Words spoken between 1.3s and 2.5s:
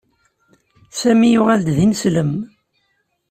yuɣal-d d ineslem.